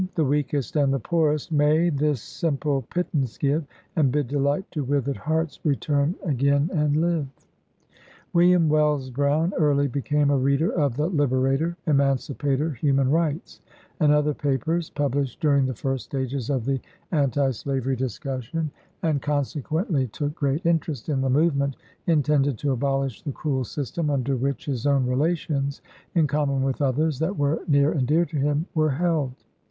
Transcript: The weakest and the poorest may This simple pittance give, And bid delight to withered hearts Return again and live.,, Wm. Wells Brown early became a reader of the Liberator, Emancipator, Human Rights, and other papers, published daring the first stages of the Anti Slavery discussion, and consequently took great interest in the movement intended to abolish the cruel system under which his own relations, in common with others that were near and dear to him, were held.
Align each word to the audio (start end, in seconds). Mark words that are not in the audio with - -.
The 0.15 0.25
weakest 0.25 0.75
and 0.77 0.91
the 0.91 0.99
poorest 0.99 1.51
may 1.51 1.91
This 1.91 2.23
simple 2.23 2.81
pittance 2.89 3.37
give, 3.37 3.65
And 3.95 4.11
bid 4.11 4.29
delight 4.29 4.65
to 4.71 4.83
withered 4.83 5.15
hearts 5.17 5.59
Return 5.63 6.15
again 6.23 6.71
and 6.73 6.97
live.,, 6.97 7.27
Wm. 8.33 8.67
Wells 8.67 9.11
Brown 9.11 9.53
early 9.59 9.87
became 9.87 10.31
a 10.31 10.37
reader 10.39 10.71
of 10.73 10.97
the 10.97 11.05
Liberator, 11.07 11.77
Emancipator, 11.85 12.71
Human 12.71 13.11
Rights, 13.11 13.61
and 13.99 14.11
other 14.11 14.33
papers, 14.33 14.89
published 14.89 15.39
daring 15.39 15.67
the 15.67 15.75
first 15.75 16.05
stages 16.05 16.49
of 16.49 16.65
the 16.65 16.81
Anti 17.11 17.51
Slavery 17.51 17.95
discussion, 17.95 18.71
and 19.03 19.21
consequently 19.21 20.07
took 20.07 20.33
great 20.33 20.65
interest 20.65 21.09
in 21.09 21.21
the 21.21 21.29
movement 21.29 21.75
intended 22.07 22.57
to 22.57 22.71
abolish 22.71 23.21
the 23.21 23.31
cruel 23.33 23.63
system 23.63 24.09
under 24.09 24.35
which 24.35 24.65
his 24.65 24.87
own 24.87 25.05
relations, 25.05 25.79
in 26.15 26.25
common 26.25 26.63
with 26.63 26.81
others 26.81 27.19
that 27.19 27.37
were 27.37 27.61
near 27.67 27.91
and 27.91 28.07
dear 28.07 28.25
to 28.25 28.37
him, 28.39 28.65
were 28.73 28.89
held. 28.89 29.33